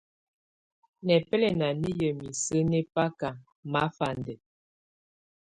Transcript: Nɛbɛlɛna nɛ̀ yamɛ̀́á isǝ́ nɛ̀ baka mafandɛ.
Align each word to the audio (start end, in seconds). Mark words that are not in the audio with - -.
Nɛbɛlɛna 1.05 1.67
nɛ̀ 1.81 1.91
yamɛ̀́á 1.99 2.33
isǝ́ 2.35 2.61
nɛ̀ 2.69 2.83
baka 2.93 3.29
mafandɛ. 3.71 4.33